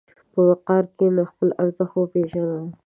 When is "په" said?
0.33-0.39